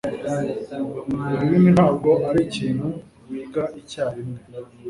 [1.31, 2.85] Ururimi ntabwo arikintu
[3.29, 4.37] wiga icyarimwe.